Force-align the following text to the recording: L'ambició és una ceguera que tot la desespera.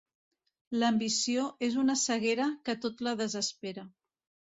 L'ambició 0.83 1.43
és 1.67 1.77
una 1.81 1.95
ceguera 2.03 2.47
que 2.71 2.75
tot 2.87 3.05
la 3.09 3.13
desespera. 3.21 3.85